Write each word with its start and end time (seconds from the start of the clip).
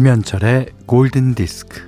김현철의 0.00 0.70
골든 0.86 1.34
디스크. 1.34 1.78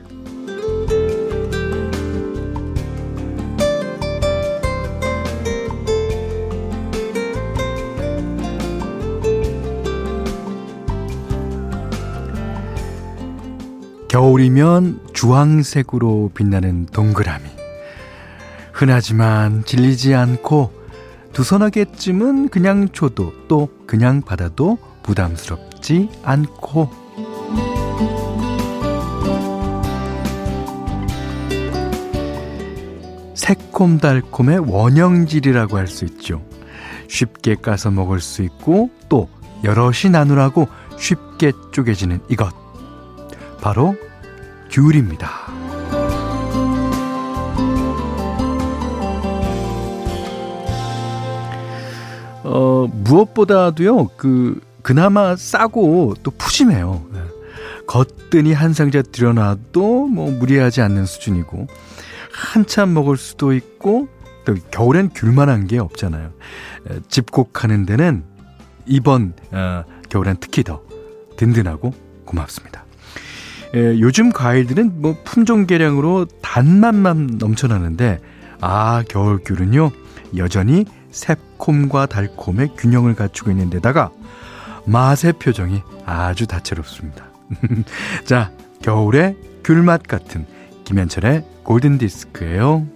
겨울이면 14.09 15.01
주황색으로 15.15 16.33
빛나는 16.35 16.85
동그라미. 16.93 17.45
흔하지만 18.75 19.65
질리지 19.65 20.15
않고 20.15 20.71
두 21.33 21.43
서너 21.43 21.71
개쯤은 21.71 22.51
그냥 22.51 22.91
줘도 22.91 23.33
또 23.49 23.71
그냥 23.87 24.21
받아도 24.21 24.77
부담스럽지 25.03 26.11
않고 26.23 27.02
새콤달콤의 33.43 34.71
원형질이라고 34.71 35.77
할 35.77 35.89
수 35.89 36.05
있죠. 36.05 36.41
쉽게 37.09 37.57
까서 37.57 37.91
먹을 37.91 38.21
수 38.21 38.43
있고 38.43 38.89
또 39.09 39.29
여럿이 39.65 40.13
나누라고 40.13 40.69
쉽게 40.97 41.51
쪼개지는 41.73 42.21
이것. 42.29 42.55
바로 43.61 43.97
귤입니다. 44.71 45.29
어, 52.45 52.87
무엇보다도요, 52.93 54.09
그, 54.17 54.61
그나마 54.83 55.35
싸고 55.35 56.15
또 56.23 56.31
푸짐해요. 56.31 57.07
네. 57.13 57.21
겉드니 57.89 58.53
한 58.53 58.73
상자 58.73 59.03
들여놔도 59.03 60.07
뭐 60.07 60.31
무리하지 60.31 60.81
않는 60.81 61.07
수준이고, 61.07 61.67
한참 62.33 62.95
먹을 62.95 63.17
수도 63.17 63.53
있고, 63.53 64.09
또 64.45 64.55
겨울엔 64.71 65.11
귤만한 65.11 65.67
게 65.67 65.79
없잖아요. 65.79 66.33
집콕하는 67.09 67.87
데는 67.87 68.25
이번 68.87 69.35
어, 69.53 69.85
겨울엔 70.09 70.37
특히 70.41 70.65
더 70.65 70.83
든든하고 71.37 71.93
고맙습니다. 72.25 72.85
예, 73.75 73.99
요즘 74.01 74.31
과일들은 74.33 75.01
뭐 75.01 75.17
품종 75.25 75.67
개량으로 75.67 76.27
단맛만 76.43 77.39
넘쳐나는데 77.39 78.21
아 78.61 79.03
겨울 79.09 79.39
귤은요 79.43 79.91
여전히 80.37 80.85
새콤과 81.11 82.07
달콤의 82.07 82.75
균형을 82.77 83.15
갖추고 83.15 83.51
있는 83.51 83.71
데다가 83.71 84.11
맛의 84.85 85.35
표정이 85.35 85.83
아주 86.05 86.47
다채롭습니다. 86.47 87.25
자 88.27 88.51
겨울의 88.83 89.37
귤맛 89.65 90.03
같은 90.03 90.47
김현철의 90.85 91.45
골든 91.65 91.99
디스크예요. 91.99 92.87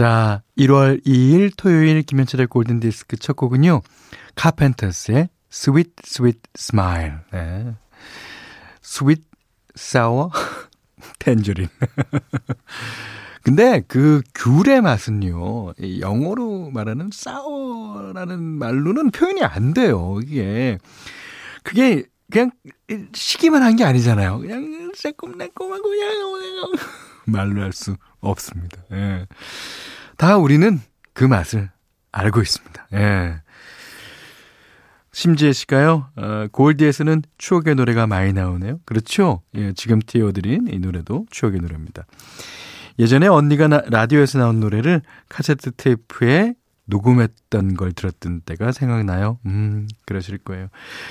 자, 0.00 0.42
1월 0.58 1.02
2일 1.06 1.52
토요일 1.56 2.02
김현철의 2.02 2.48
골든 2.48 2.80
디스크 2.80 3.16
첫 3.16 3.34
곡은요. 3.34 3.80
카펜터스의 4.34 5.30
Sweet 5.50 5.92
Sweet 6.04 6.40
Smile. 6.54 7.14
네. 7.32 7.74
Sweet, 8.84 9.22
Sour, 9.74 10.28
Tangerine. 11.18 11.70
근데 13.42 13.82
그 13.88 14.20
귤의 14.34 14.82
맛은요. 14.82 15.72
영어로 16.00 16.70
말하는 16.72 17.08
sour라는 17.14 18.38
말로는 18.42 19.12
표현이 19.12 19.44
안 19.44 19.72
돼요. 19.72 20.18
이게. 20.22 20.76
그게 21.62 22.04
그냥 22.30 22.50
시기만 23.14 23.62
한 23.62 23.76
게 23.76 23.84
아니잖아요. 23.84 24.40
그냥 24.40 24.92
새콤달콤하고 24.94 25.82
그냥 25.82 26.72
말로 27.24 27.62
할 27.62 27.72
수 27.72 27.96
없습니다. 28.26 28.82
예. 28.92 29.26
다 30.16 30.36
우리는 30.36 30.80
그 31.12 31.24
맛을 31.24 31.70
알고 32.12 32.40
있습니다. 32.40 32.88
예. 32.94 33.40
심지혜 35.12 35.52
씨가요, 35.52 36.10
어, 36.16 36.46
골디에서는 36.52 37.22
추억의 37.38 37.74
노래가 37.74 38.06
많이 38.06 38.34
나오네요. 38.34 38.80
그렇죠? 38.84 39.40
예, 39.54 39.72
지금 39.72 39.98
띄워드린 39.98 40.68
이 40.70 40.78
노래도 40.78 41.24
추억의 41.30 41.60
노래입니다. 41.60 42.04
예전에 42.98 43.26
언니가 43.26 43.66
나, 43.66 43.82
라디오에서 43.86 44.38
나온 44.38 44.60
노래를 44.60 45.00
카세트 45.30 45.72
테이프에 45.72 46.54
녹음했던 46.84 47.74
걸 47.74 47.92
들었던 47.92 48.42
때가 48.42 48.72
생각나요. 48.72 49.38
음, 49.46 49.88
그러실 50.04 50.38
거예요. 50.38 50.68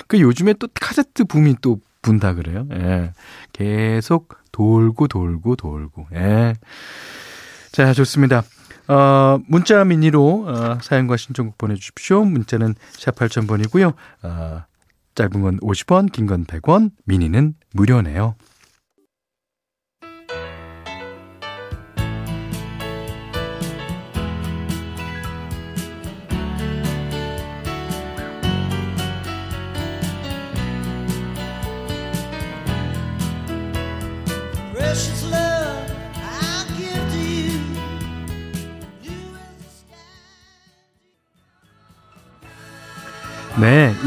그 0.07 0.19
요즘에 0.19 0.53
또 0.53 0.67
카세트 0.73 1.25
붐이 1.25 1.55
또 1.61 1.79
분다 2.01 2.35
그래요. 2.35 2.67
예. 2.73 3.11
계속 3.53 4.37
돌고 4.55 5.07
돌고 5.09 5.55
돌고. 5.57 6.07
예. 6.13 6.53
자, 7.73 7.91
좋습니다. 7.93 8.43
어, 8.87 9.39
문자 9.47 9.83
미니로 9.83 10.45
어, 10.47 10.77
사연과 10.81 11.17
신청곡 11.17 11.57
보내주십시오. 11.57 12.23
문자는 12.23 12.75
샵 12.93 13.15
8000번이고요. 13.15 13.93
어, 14.23 14.63
짧은 15.15 15.41
건 15.41 15.59
50원, 15.59 16.11
긴 16.11 16.25
건 16.27 16.45
100원, 16.45 16.91
미니는 17.05 17.55
무료네요. 17.73 18.35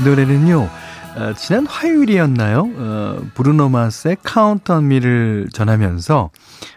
노래는요. 0.05 0.69
어, 1.17 1.33
지난 1.35 1.67
화요일이었나요? 1.67 2.71
어, 2.77 3.27
브루노 3.35 3.69
마스의 3.69 4.17
Count 4.23 4.71
on 4.73 4.89
Me를 4.89 5.49
전하면서 5.53 6.31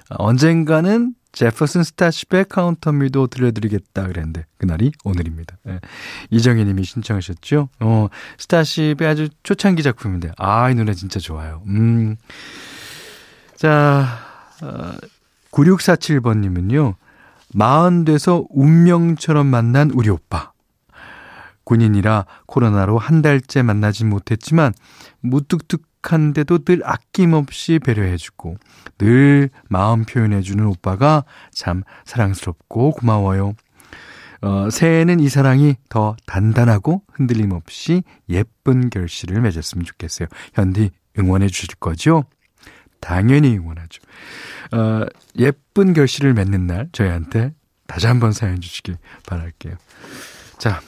어, 0.10 0.16
언젠가는 0.18 1.14
제퍼슨 1.32 1.84
스타쉽의 1.84 2.46
Count 2.50 2.90
on 2.90 3.00
Me도 3.00 3.28
들려드리겠다 3.28 4.08
그랬는데 4.08 4.46
그날이 4.58 4.92
오늘입니다. 5.04 5.58
예. 5.68 5.80
이정희 6.32 6.66
님이 6.66 6.84
신청하셨죠. 6.84 7.70
어, 7.80 8.08
스타쉽의 8.38 9.08
아주 9.08 9.30
초창기 9.44 9.84
작품인데 9.84 10.32
아, 10.38 10.70
이 10.70 10.76
노래 10.76 10.94
진짜 10.94 11.20
좋아요. 11.20 11.62
음. 11.68 12.16
자, 13.56 14.08
어, 14.62 14.94
9647번 15.52 16.40
님은요. 16.40 16.96
마흔 17.54 18.06
돼서 18.06 18.46
운명처럼 18.50 19.46
만난 19.46 19.92
우리 19.92 20.10
오빠. 20.10 20.52
군인이라 21.64 22.26
코로나로 22.46 22.98
한 22.98 23.22
달째 23.22 23.62
만나지 23.62 24.06
못했지만 24.06 24.74
무뚝뚝한데도 25.22 26.60
늘 26.60 26.82
아낌없이 26.84 27.80
배려해주고 27.80 28.58
늘 28.98 29.50
마음 29.70 30.04
표현해주는 30.06 30.66
오빠가 30.66 31.24
참 31.52 31.84
사랑스럽고 32.06 32.92
고마워요. 32.92 33.54
어, 34.42 34.70
새해에는 34.72 35.20
이 35.20 35.30
사랑이 35.30 35.76
더 35.90 36.16
단단하고 36.26 37.04
흔들림 37.14 37.52
없이 37.52 38.04
예쁜 38.28 38.90
결실을 38.90 39.40
맺었으면 39.42 39.86
좋겠어요. 39.86 40.28
현디 40.54 40.90
응원해 41.20 41.48
주실 41.48 41.76
거죠? 41.80 42.24
당연히 43.00 43.56
응원하죠. 43.58 44.02
어, 44.72 45.06
예쁜 45.38 45.94
결실을 45.94 46.34
맺는 46.34 46.68
날 46.68 46.90
저희한테 46.92 47.54
다시 47.88 48.08
한번 48.08 48.32
사연 48.32 48.62
주시길 48.62 48.98
바랄게요. 49.28 49.76
자, 50.58 50.82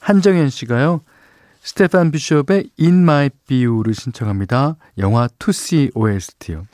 한정현 0.00 0.50
씨가요. 0.50 1.02
스테판 1.62 2.10
비숍의 2.10 2.70
In 2.80 3.02
My 3.02 3.30
View를 3.46 3.94
신청합니다. 3.94 4.76
영화 4.98 5.28
투시 5.38 5.90
OST요. 5.94 6.66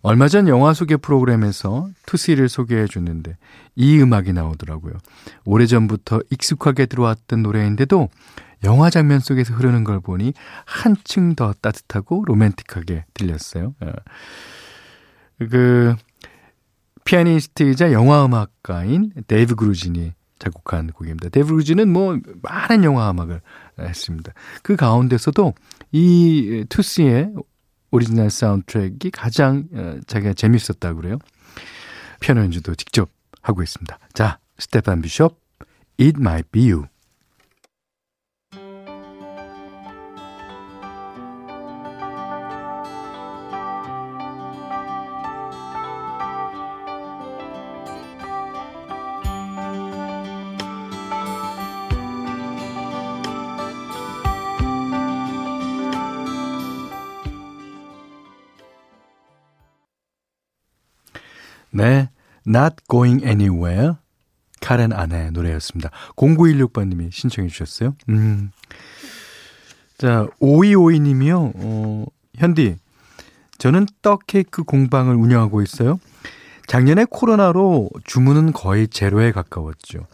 얼마 0.00 0.28
전 0.28 0.48
영화 0.48 0.74
소개 0.74 0.96
프로그램에서 0.96 1.88
투시를 2.04 2.48
소개해 2.48 2.86
줬는데 2.86 3.36
이 3.74 3.98
음악이 4.00 4.32
나오더라고요. 4.32 4.92
오래전부터 5.44 6.20
익숙하게 6.30 6.86
들어왔던 6.86 7.42
노래인데도 7.42 8.08
영화 8.64 8.90
장면 8.90 9.20
속에서 9.20 9.54
흐르는 9.54 9.84
걸 9.84 10.00
보니 10.00 10.32
한층 10.66 11.34
더 11.34 11.54
따뜻하고 11.54 12.24
로맨틱하게 12.26 13.04
들렸어요. 13.14 13.74
예. 13.82 15.46
그 15.48 15.94
피아니스트이자 17.04 17.92
영화 17.92 18.24
음악가인 18.24 19.12
데이브 19.26 19.54
그루진이 19.54 20.12
작곡한 20.44 20.88
곡입니다. 20.88 21.28
그루진은 21.30 21.88
뭐 21.88 22.18
많은 22.42 22.84
영화 22.84 23.10
음악을 23.10 23.40
했습니다. 23.78 24.32
그 24.62 24.76
가운데서도 24.76 25.54
이 25.92 26.64
투씨의 26.68 27.32
오리지널 27.90 28.30
사운드트랙이 28.30 29.10
가장 29.12 29.68
어, 29.72 29.98
자기가 30.06 30.34
재밌었다고 30.34 31.00
그래요. 31.00 31.18
피아노 32.20 32.40
연주도 32.42 32.74
직접 32.74 33.10
하고 33.42 33.62
있습니다. 33.62 33.98
자, 34.12 34.38
스테판 34.58 35.02
비숍, 35.02 35.40
It 36.00 36.18
Might 36.18 36.48
Be 36.50 36.72
You. 36.72 36.86
네. 61.74 62.08
Not 62.46 62.76
Going 62.88 63.24
Anywhere. 63.24 63.94
카렌 64.60 64.92
아내 64.92 65.30
노래였습니다. 65.30 65.90
0916번님이 66.16 67.12
신청해 67.12 67.48
주셨어요. 67.48 67.94
음. 68.08 68.50
자, 69.98 70.26
5252님이요. 70.40 71.52
어, 71.54 72.06
현디. 72.36 72.76
저는 73.58 73.86
떡 74.02 74.26
케이크 74.26 74.62
공방을 74.62 75.14
운영하고 75.14 75.62
있어요. 75.62 76.00
작년에 76.66 77.04
코로나로 77.10 77.90
주문은 78.04 78.52
거의 78.52 78.88
제로에 78.88 79.32
가까웠죠. 79.32 80.06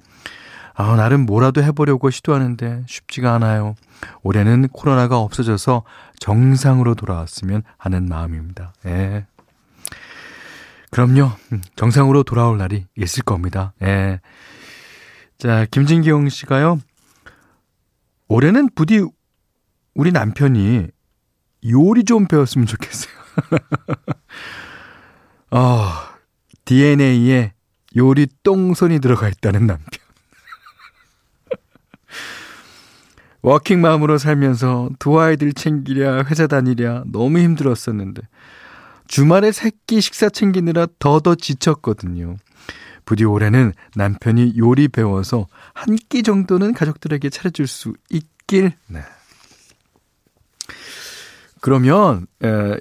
아, 0.75 0.97
나름 0.97 1.27
뭐라도 1.27 1.63
해보려고 1.63 2.11
시도하는데 2.11 2.85
쉽지가 2.87 3.35
않아요. 3.35 3.75
올해는 4.23 4.69
코로나가 4.69 5.19
없어져서 5.19 5.85
정상으로 6.19 6.95
돌아왔으면 6.95 7.63
하는 7.77 8.09
마음입니다. 8.09 8.73
예. 8.87 9.27
그럼요. 10.91 11.31
음, 11.53 11.63
정상으로 11.77 12.25
돌아올 12.25 12.59
날이 12.59 12.87
있을 12.97 13.23
겁니다. 13.23 13.73
예. 13.83 14.21
자, 15.39 15.67
김진경 15.71 16.29
씨가요. 16.29 16.81
올해는 18.29 18.69
부디 18.75 19.03
우리 19.95 20.13
남편이 20.13 20.89
요리 21.71 22.05
좀 22.05 22.27
배웠으면 22.27 22.67
좋겠어요. 22.67 23.13
어, 25.53 25.89
DNA에 26.65 27.53
요리 27.97 28.27
똥손이 28.43 29.01
들어가 29.01 29.29
있다는 29.29 29.67
남편. 29.67 29.89
워킹맘으로 33.43 34.19
살면서 34.19 34.91
두 34.99 35.21
아이들 35.21 35.53
챙기랴 35.53 36.25
회사 36.25 36.47
다니랴 36.47 37.05
너무 37.07 37.39
힘들었었는데 37.39 38.23
주말에 39.11 39.51
새끼 39.51 40.01
식사 40.01 40.29
챙기느라 40.29 40.87
더더 41.01 41.35
지쳤거든요. 41.35 42.37
부디 43.05 43.25
올해는 43.25 43.73
남편이 43.97 44.55
요리 44.57 44.87
배워서 44.87 45.49
한 45.75 45.97
끼 46.09 46.23
정도는 46.23 46.75
가족들에게 46.75 47.29
차려줄 47.29 47.67
수 47.67 47.93
있길. 48.09 48.73
네. 48.87 49.01
그러면 51.61 52.27
에, 52.45 52.77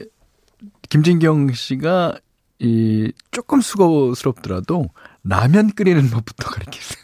김진경 0.89 1.51
씨가 1.53 2.19
이 2.59 3.11
조금 3.31 3.59
수고스럽더라도 3.61 4.85
라면 5.23 5.71
끓이는 5.73 6.09
법부터 6.11 6.49
가르치세요. 6.49 7.03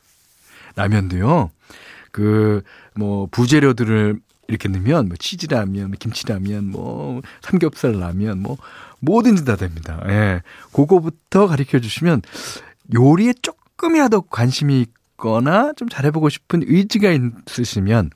라면도요. 0.76 1.50
그 2.10 2.62
뭐 2.96 3.26
부재료들을 3.26 4.20
이렇게 4.48 4.68
넣으면 4.68 5.08
뭐 5.08 5.16
치즈라면, 5.16 5.88
뭐 5.88 5.96
김치라면, 5.98 6.70
뭐 6.70 7.22
삼겹살 7.42 7.98
라면, 7.98 8.40
뭐 8.40 8.56
뭐든지 9.00 9.44
다 9.44 9.56
됩니다. 9.56 10.02
예. 10.08 10.42
그거부터 10.72 11.46
가르쳐 11.46 11.78
주시면 11.78 12.22
요리에 12.94 13.34
조금이라도 13.42 14.22
관심이 14.22 14.80
있거나 14.82 15.72
좀 15.74 15.88
잘해보고 15.88 16.28
싶은 16.28 16.62
의지가 16.66 17.10
있으시면 17.10 18.10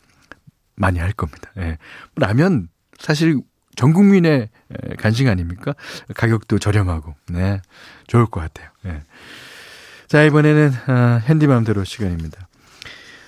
많이 0.76 0.98
할 0.98 1.12
겁니다. 1.12 1.50
예. 1.58 1.78
라면 2.16 2.69
사실 2.98 3.40
전 3.76 3.92
국민의 3.92 4.48
간식 4.98 5.28
아닙니까? 5.28 5.74
가격도 6.14 6.58
저렴하고, 6.58 7.14
네. 7.28 7.60
좋을 8.06 8.26
것 8.26 8.40
같아요. 8.40 8.70
예. 8.86 9.02
자, 10.08 10.22
이번에는, 10.24 10.72
어, 10.88 11.20
핸디맘대로 11.24 11.84
시간입니다. 11.84 12.48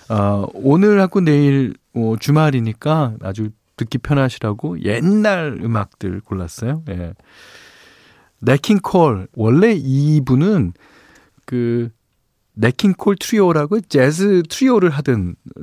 어, 0.09 0.47
오늘 0.55 1.01
하고 1.01 1.21
내일 1.21 1.75
어, 1.95 2.15
주말이니까 2.19 3.17
아주 3.23 3.51
듣기 3.77 3.99
편하시라고 3.99 4.83
옛날 4.85 5.59
음악들 5.63 6.21
골랐어요. 6.21 6.83
예. 6.91 7.15
네킹콜 8.41 9.29
원래 9.35 9.73
이분은 9.75 10.73
그 11.45 11.91
네킹콜 12.55 13.17
트리오라고 13.19 13.81
재즈 13.83 14.43
트리오를 14.49 14.91
하던 14.91 15.35
어, 15.59 15.63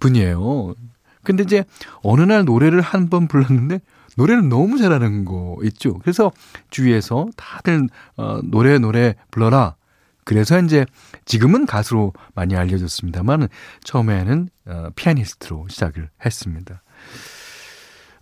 분이에요. 0.00 0.74
근데 1.22 1.42
이제 1.42 1.64
어느 2.02 2.22
날 2.22 2.44
노래를 2.44 2.80
한 2.80 3.08
번 3.10 3.28
불렀는데 3.28 3.80
노래를 4.16 4.48
너무 4.48 4.78
잘하는 4.78 5.24
거 5.24 5.58
있죠. 5.64 5.98
그래서 5.98 6.32
주위에서 6.70 7.28
다들 7.36 7.88
어, 8.16 8.40
노래 8.44 8.78
노래 8.78 9.14
불러라. 9.30 9.76
그래서 10.24 10.60
이제 10.60 10.86
지금은 11.24 11.66
가수로 11.66 12.12
많이 12.34 12.56
알려졌습니다만 12.56 13.48
처음에는 13.84 14.48
어, 14.66 14.88
피아니스트로 14.94 15.66
시작을 15.68 16.08
했습니다. 16.24 16.82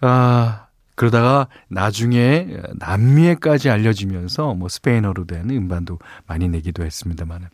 아, 0.01 0.67
그러다가 0.95 1.49
나중에 1.69 2.49
남미에까지 2.75 3.71
알려지면서 3.71 4.55
뭐 4.55 4.69
스페인어로 4.69 5.27
된 5.27 5.51
음반도 5.51 5.99
많이 6.27 6.49
내기도 6.49 6.85
했습니다만. 6.85 7.49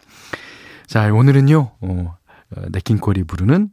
자, 0.87 1.13
오늘은요, 1.13 1.73
어, 1.81 2.17
네킹콜이 2.71 3.25
부르는 3.25 3.71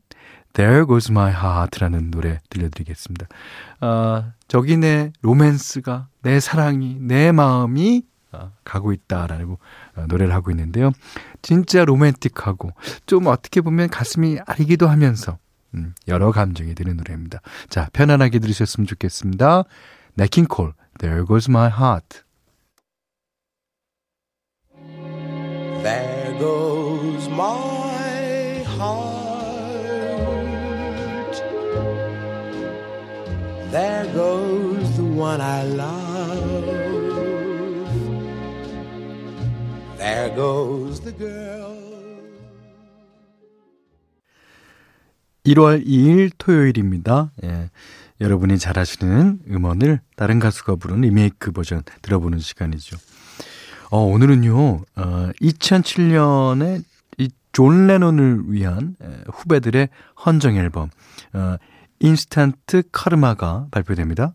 There 0.53 0.85
Goes 0.85 1.11
My 1.11 1.31
Heart라는 1.31 2.11
노래 2.11 2.39
들려드리겠습니다. 2.49 3.27
아, 3.79 4.33
저기 4.47 4.77
내 4.77 5.11
로맨스가, 5.21 6.07
내 6.21 6.39
사랑이, 6.39 6.97
내 6.99 7.31
마음이 7.31 8.03
어, 8.03 8.10
가고 8.63 8.93
있다라고 8.93 9.59
어, 9.95 10.05
노래를 10.07 10.33
하고 10.33 10.51
있는데요. 10.51 10.91
진짜 11.41 11.85
로맨틱하고 11.85 12.71
좀 13.05 13.27
어떻게 13.27 13.61
보면 13.61 13.89
가슴이 13.89 14.39
아리기도 14.45 14.87
하면서 14.87 15.37
음, 15.73 15.93
여러 16.07 16.31
감정이 16.31 16.75
드는 16.75 16.97
노래입니다. 16.97 17.41
자, 17.69 17.89
편안하게 17.93 18.39
들으셨으면 18.39 18.87
좋겠습니다. 18.87 19.63
네킹콜, 20.15 20.73
There 20.99 21.25
Goes 21.25 21.49
My 21.49 21.69
Heart. 21.69 22.23
There 25.83 26.37
goes 26.37 27.27
my 27.27 28.63
heart. 28.77 30.21
There 33.71 34.05
goes 34.13 34.95
the 34.97 35.03
one 35.03 35.41
I 35.41 35.63
love. 35.63 36.00
There 40.11 40.35
goes 40.35 40.99
the 40.99 41.17
girl. 41.17 41.71
1월 45.45 45.85
2일 45.85 46.31
토요일입니다. 46.37 47.31
예. 47.45 47.69
여러분이 48.19 48.57
잘 48.59 48.77
아시는 48.77 49.39
음원을 49.49 50.01
다른 50.17 50.39
가수가 50.39 50.75
부른 50.75 50.99
리메이크 51.01 51.53
버전 51.53 51.83
들어보는 52.01 52.39
시간이죠. 52.39 52.97
어, 53.89 53.99
오늘은요, 54.03 54.81
어, 54.97 55.29
2007년에 55.41 56.83
이 57.17 57.29
존 57.53 57.87
레논을 57.87 58.43
위한 58.47 58.95
에, 59.01 59.23
후배들의 59.33 59.89
헌정 60.25 60.55
앨범, 60.55 60.89
어, 61.33 61.55
Instant 62.01 62.83
Karma가 62.91 63.67
발표됩니다. 63.71 64.33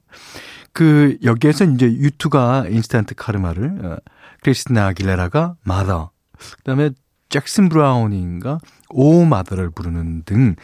그, 0.73 1.19
여기에서 1.23 1.65
이제 1.65 1.87
U2가 1.87 2.67
Instant 2.69 3.15
Karma를, 3.15 3.85
어, 3.85 3.97
크리스티나 4.43 4.87
아길레라가 4.89 5.57
Mother, 5.65 6.11
그 6.39 6.63
다음에 6.65 6.91
잭슨 7.29 7.69
브라운인가 7.69 8.59
Oh 8.91 9.25
My 9.25 9.34
Love를 9.34 9.71
부르는 9.71 10.23
등 10.25 10.55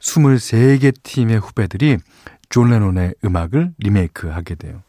23개 0.00 0.94
팀의 1.02 1.38
후배들이 1.38 1.98
존 2.48 2.70
레논의 2.70 3.14
음악을 3.24 3.72
리메이크하게 3.78 4.54
돼요. 4.54 4.82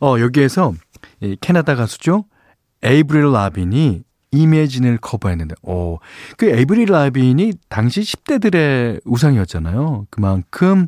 어, 0.00 0.18
여기에서 0.20 0.72
이 1.20 1.36
캐나다 1.40 1.74
가수죠. 1.74 2.24
에이브릴 2.82 3.32
라빈이 3.32 4.02
Imagine을 4.32 4.98
커버했는데, 4.98 5.54
어, 5.62 5.98
그 6.36 6.46
에이브릴 6.46 6.90
라빈이 6.90 7.52
당시 7.68 8.00
10대들의 8.00 9.00
우상이었잖아요. 9.04 10.06
그만큼 10.10 10.86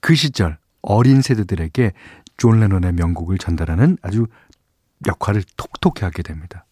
그 0.00 0.14
시절 0.14 0.58
어린 0.82 1.22
세대들에게 1.22 1.92
존 2.36 2.60
레논의 2.60 2.92
명곡을 2.94 3.38
전달하는 3.38 3.98
아주 4.02 4.26
역할을 5.06 5.42
톡톡히 5.56 6.04
하게 6.04 6.22
됩니다. 6.22 6.64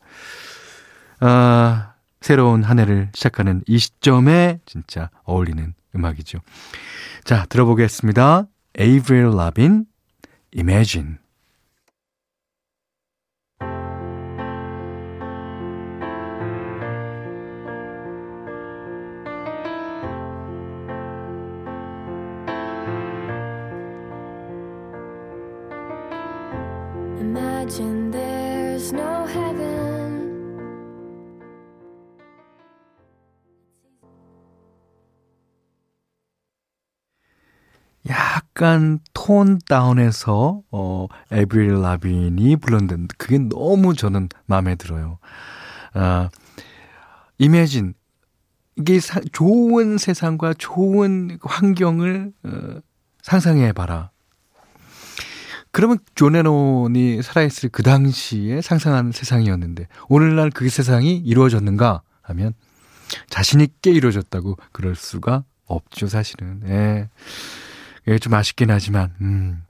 아, 1.20 1.94
새로운 2.20 2.62
한 2.62 2.78
해를 2.78 3.10
시작하는 3.14 3.62
이 3.66 3.78
시점에 3.78 4.60
진짜 4.66 5.10
어울리는 5.24 5.74
음악이죠. 5.94 6.40
자, 7.24 7.46
들어보겠습니다. 7.46 8.46
에이브릴 8.78 9.30
라빈. 9.36 9.84
Imagine 10.56 11.18
약간 38.58 38.98
tone 39.14 39.60
down해서 39.68 40.62
어 40.72 41.06
에브릴 41.30 41.80
라빈이 41.80 42.56
불렀는데 42.56 43.14
그게 43.16 43.38
너무 43.38 43.94
저는 43.94 44.28
마음에 44.46 44.74
들어요. 44.74 45.20
아 45.94 46.28
Imagine 47.38 47.94
이게 48.74 48.98
사, 48.98 49.20
좋은 49.32 49.96
세상과 49.96 50.54
좋은 50.58 51.38
환경을 51.40 52.32
어, 52.42 52.80
상상해 53.22 53.72
봐라. 53.72 54.10
그러면 55.70 55.98
존 56.16 56.32
레논이 56.32 57.22
살아있을 57.22 57.68
그 57.70 57.84
당시에 57.84 58.60
상상한 58.60 59.12
세상이었는데 59.12 59.86
오늘날 60.08 60.50
그 60.50 60.68
세상이 60.68 61.16
이루어졌는가 61.18 62.02
하면 62.22 62.54
자신 63.30 63.60
있게 63.60 63.92
이루어졌다고 63.92 64.56
그럴 64.72 64.96
수가 64.96 65.44
없죠 65.66 66.08
사실은. 66.08 66.62
예. 66.66 67.08
예, 68.08 68.18
좀 68.18 68.34
아쉽긴 68.34 68.70
하지만, 68.70 69.14
음. 69.20 69.62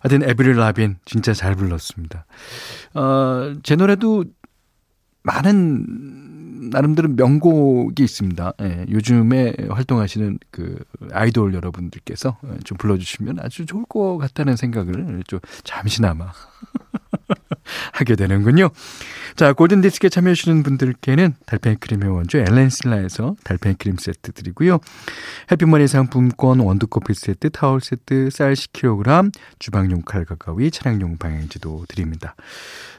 하여튼, 0.00 0.28
에브릴 0.28 0.56
라빈, 0.56 0.96
진짜 1.04 1.32
잘 1.32 1.54
불렀습니다. 1.54 2.26
어, 2.94 3.54
제 3.62 3.76
노래도 3.76 4.24
많은, 5.22 6.70
나름대로 6.70 7.08
명곡이 7.08 8.02
있습니다. 8.02 8.52
예, 8.62 8.86
요즘에 8.90 9.54
활동하시는 9.68 10.38
그 10.50 10.82
아이돌 11.12 11.54
여러분들께서 11.54 12.38
좀 12.64 12.78
불러주시면 12.78 13.38
아주 13.40 13.66
좋을 13.66 13.84
것 13.86 14.16
같다는 14.18 14.56
생각을 14.56 15.22
좀 15.26 15.40
잠시나마 15.62 16.32
하게 17.92 18.16
되는군요. 18.16 18.70
자, 19.36 19.52
골든디스크에 19.52 20.08
참여해주시는 20.10 20.62
분들께는 20.62 21.34
달팽이 21.46 21.76
크림의 21.76 22.08
원조 22.08 22.38
엘렌실라에서 22.38 23.36
달팽이 23.44 23.76
크림 23.76 23.96
세트 23.96 24.32
드리고요. 24.32 24.78
해피머니 25.50 25.88
상품권, 25.88 26.60
원두커피 26.60 27.14
세트, 27.14 27.50
타월 27.50 27.80
세트, 27.80 28.30
쌀 28.30 28.52
10kg, 28.52 29.32
주방용 29.58 30.02
칼과 30.02 30.24
가위, 30.24 30.70
차량용 30.70 31.18
방향제도 31.18 31.86
드립니다. 31.88 32.34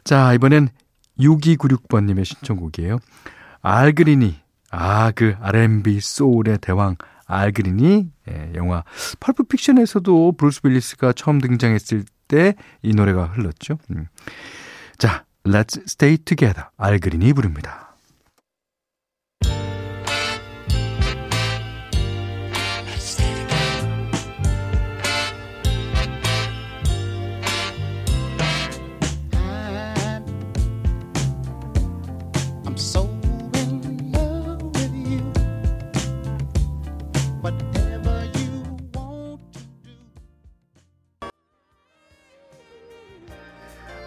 자, 0.04 0.34
이번엔 0.34 0.70
6296번님의 1.20 2.26
신청곡이에요. 2.26 3.00
알그린이, 3.62 4.36
아, 4.72 5.12
그 5.12 5.36
R&B 5.40 6.00
소울의 6.02 6.60
대왕, 6.60 6.98
알그린이, 7.28 8.12
예, 8.30 8.52
영화 8.56 8.84
Pulp 9.20 9.44
Fiction에서도 9.44 10.34
브루스 10.34 10.62
윌리스가 10.64 11.14
처음 11.14 11.40
등장했을 11.40 12.04
때 12.28 12.54
이 12.82 12.92
노래가 12.94 13.26
흘렀죠. 13.26 13.78
음. 13.92 14.08
자, 14.98 15.26
Let's 15.46 15.82
Stay 15.84 16.18
Together. 16.18 16.70
알그린이 16.78 17.34
부릅니다. 17.34 17.95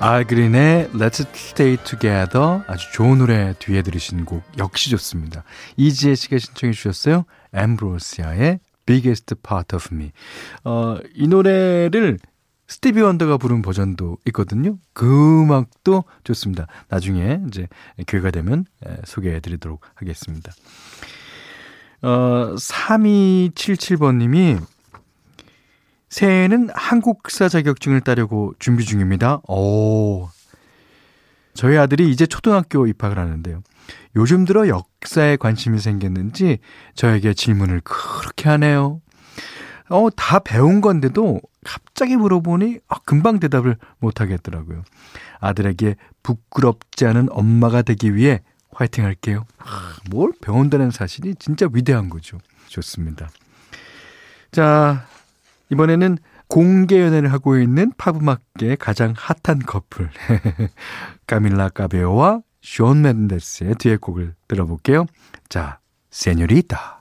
알그린의 0.09 0.88
Let's 0.95 1.27
Stay 1.35 1.77
Together 1.85 2.62
아주 2.67 2.91
좋은 2.93 3.19
노래 3.19 3.53
뒤에 3.59 3.83
들으신 3.83 4.25
곡 4.25 4.43
역시 4.57 4.88
좋습니다. 4.88 5.45
이지혜 5.77 6.15
씨가 6.15 6.38
신청해 6.38 6.73
주셨어요. 6.73 7.27
엠브로시아의 7.53 8.61
Biggest 8.87 9.35
Part 9.47 9.77
of 9.77 9.88
Me. 9.93 10.12
어, 10.65 10.97
이 11.15 11.29
노래를 11.29 12.19
스티비 12.67 13.03
원더가 13.03 13.37
부른 13.37 13.61
버전도 13.61 14.17
있거든요. 14.29 14.79
그 14.95 15.43
음악도 15.43 16.05
좋습니다. 16.25 16.69
나중에 16.88 17.43
이제 17.47 17.69
기회가 18.07 18.31
되면 18.31 18.65
소개해 19.05 19.41
드리도록 19.41 19.83
하겠습니다. 19.95 20.53
어, 22.00 22.55
3277번님이 22.57 24.59
새해에는 26.09 26.71
한국사 26.75 27.49
자격증을 27.49 28.00
따려고 28.00 28.55
준비 28.59 28.85
중입니다. 28.85 29.41
오. 29.49 30.29
저희 31.55 31.77
아들이 31.77 32.11
이제 32.11 32.27
초등학교 32.27 32.87
입학을 32.87 33.19
하는데요. 33.19 33.62
요즘 34.17 34.45
들어 34.45 34.69
역사에 34.69 35.37
관심이 35.37 35.79
생겼는지 35.79 36.59
저에게 36.95 37.35
질문을 37.35 37.81
그렇게 37.85 38.49
하네요. 38.50 39.00
어, 39.91 40.09
다 40.15 40.38
배운 40.38 40.81
건데도 40.81 41.41
갑자기 41.65 42.17
물어보니 42.17 42.79
아, 42.88 42.99
금방 43.05 43.41
대답을 43.41 43.77
못 43.99 44.21
하겠더라고요. 44.21 44.85
아들에게 45.41 45.97
부끄럽지 46.23 47.07
않은 47.07 47.29
엄마가 47.31 47.83
되기 47.83 48.15
위해 48.15 48.43
화이팅 48.71 49.05
할게요. 49.05 49.45
아, 49.59 49.97
뭘 50.11 50.33
배운다는 50.41 50.91
사실이 50.91 51.35
진짜 51.38 51.67
위대한 51.73 52.11
거죠. 52.11 52.38
좋습니다. 52.69 53.31
자, 54.53 55.07
이번에는 55.70 56.18
공개 56.48 57.00
연애를 57.00 57.32
하고 57.32 57.58
있는 57.58 57.92
팝음악계의 57.98 58.76
가장 58.78 59.14
핫한 59.16 59.60
커플 59.66 60.08
까밀라 61.26 61.70
까베오와 61.70 62.40
쇼온 62.62 63.02
맨데스의 63.02 63.75
뒤에 63.76 63.96
곡을 63.96 64.34
들어볼게요. 64.48 65.06
자, 65.48 65.80
세뇨리타. 66.10 66.98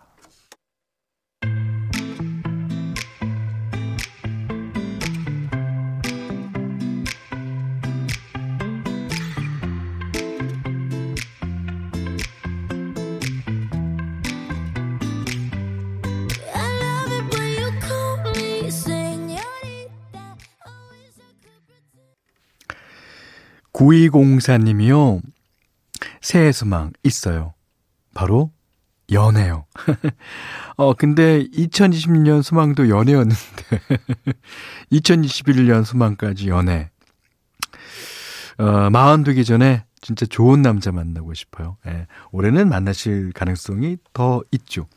구이공사님이요. 23.78 25.22
새해 26.20 26.52
소망 26.52 26.94
있어요. 27.04 27.54
바로 28.16 28.52
연애요. 29.12 29.66
어, 30.78 30.96
근데 30.96 31.44
2020년 31.50 32.42
소망도 32.42 32.90
연애였는데 32.90 33.38
2021년 34.92 35.86
소망까지 35.86 36.50
연애. 36.50 36.90
어, 38.58 38.90
마흔 38.90 39.24
되기 39.24 39.46
전에 39.46 39.86
진짜 40.02 40.26
좋은 40.26 40.64
남자 40.64 40.92
만나고 40.92 41.36
싶어요. 41.36 41.78
예. 41.86 42.08
올해는 42.32 42.70
만나실 42.70 43.32
가능성이 43.34 43.98
더 44.12 44.42
있죠. 44.54 44.88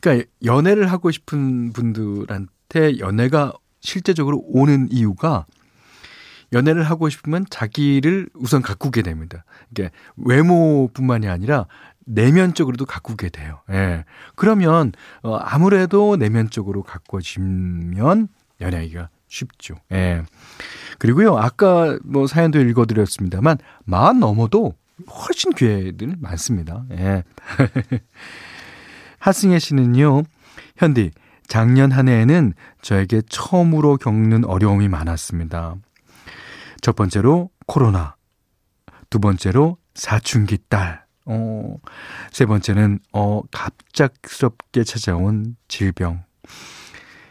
그러니까 0.00 0.26
연애를 0.42 0.90
하고 0.90 1.10
싶은 1.10 1.74
분들한테 1.74 3.00
연애가 3.00 3.52
실제적으로 3.82 4.42
오는 4.46 4.88
이유가 4.90 5.44
연애를 6.54 6.84
하고 6.84 7.10
싶으면 7.10 7.44
자기를 7.50 8.30
우선 8.34 8.62
가꾸게 8.62 9.02
됩니다. 9.02 9.44
이게 9.70 9.90
외모뿐만이 10.16 11.28
아니라 11.28 11.66
내면적으로도 12.06 12.86
가꾸게 12.86 13.28
돼요. 13.28 13.60
예. 13.70 14.04
그러면 14.36 14.92
어 15.22 15.36
아무래도 15.36 16.16
내면적으로 16.16 16.82
가꿔지면 16.82 18.28
연애하기가 18.60 19.10
쉽죠. 19.26 19.74
예. 19.92 20.22
그리고요, 20.98 21.36
아까 21.36 21.98
뭐 22.04 22.26
사연도 22.26 22.60
읽어 22.60 22.86
드렸습니다만, 22.86 23.58
마흔 23.84 24.20
넘어도 24.20 24.74
훨씬 25.10 25.52
기회들 25.52 26.14
많습니다. 26.18 26.84
예. 26.92 27.24
하승혜 29.18 29.58
씨는요, 29.58 30.22
현디, 30.76 31.10
작년 31.46 31.90
한 31.90 32.08
해에는 32.08 32.54
저에게 32.80 33.22
처음으로 33.28 33.96
겪는 33.96 34.44
어려움이 34.44 34.88
많았습니다. 34.88 35.76
첫 36.84 36.96
번째로 36.96 37.48
코로나, 37.66 38.14
두 39.08 39.18
번째로 39.18 39.78
사춘기 39.94 40.58
딸. 40.68 41.06
어, 41.24 41.78
세 42.30 42.44
번째는, 42.44 42.98
어, 43.10 43.40
갑작스럽게 43.50 44.84
찾아온 44.84 45.56
질병. 45.66 46.24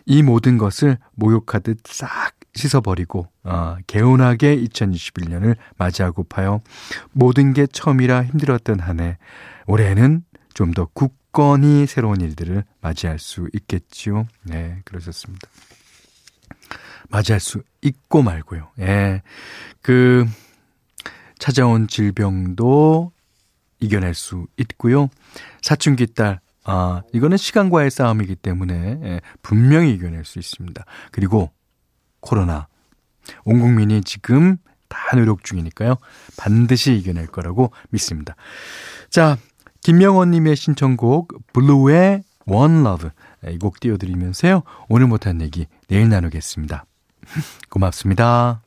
이 0.07 0.24
모든 0.24 0.57
것을 0.57 0.98
목욕하듯 1.13 1.81
싹 1.86 2.31
씻어버리고, 2.55 3.27
어, 3.43 3.75
개운하게 3.86 4.57
2021년을 4.57 5.55
맞이하고파요. 5.77 6.63
모든 7.12 7.53
게 7.53 7.67
처음이라 7.67 8.24
힘들었던 8.24 8.79
한 8.79 9.01
해. 9.01 9.19
올해는 9.67 10.24
좀 10.55 10.74
더 10.74 10.86
굳건히 10.93 11.86
새로운 11.86 12.22
일들을 12.22 12.63
맞이할 12.81 13.19
수 13.19 13.48
있겠지요. 13.53 14.25
네, 14.41 14.81
그러셨습니다. 14.83 15.48
맞이할 17.10 17.39
수 17.39 17.62
있고 17.81 18.22
말고요. 18.22 18.69
예. 18.79 19.22
그, 19.81 20.25
찾아온 21.39 21.88
질병도 21.88 23.12
이겨낼 23.79 24.13
수 24.13 24.48
있고요. 24.57 25.10
사춘기 25.62 26.07
딸, 26.07 26.39
아, 26.63 27.01
이거는 27.12 27.36
시간과의 27.38 27.91
싸움이기 27.91 28.36
때문에 28.36 29.00
예, 29.03 29.22
분명히 29.41 29.93
이겨낼 29.93 30.24
수 30.24 30.39
있습니다. 30.39 30.83
그리고 31.12 31.51
코로나. 32.22 32.67
온 33.43 33.60
국민이 33.60 34.01
지금 34.01 34.57
다 34.88 34.98
노력 35.15 35.43
중이니까요. 35.43 35.95
반드시 36.38 36.93
이겨낼 36.95 37.27
거라고 37.27 37.72
믿습니다. 37.89 38.36
자, 39.10 39.38
김명원님의 39.81 40.55
신청곡, 40.55 41.33
블루의 41.51 42.24
One 42.45 42.79
Love. 42.81 43.10
이 43.50 43.57
곡 43.57 43.81
띄워드리면서요. 43.81 44.63
오늘 44.88 45.07
못한 45.07 45.41
얘기 45.41 45.67
내일 45.89 46.07
나누겠습니다. 46.07 46.86
고맙습니다. 47.70 48.62